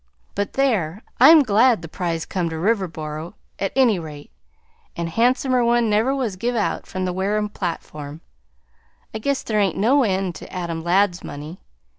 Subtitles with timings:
[0.33, 1.03] But there!
[1.19, 4.31] I'm glad the prize come to Riverboro 't any rate,
[4.95, 8.21] and a han'somer one never was give out from the Wareham platform.
[9.13, 11.61] I guess there ain't no end to Adam Ladd's money.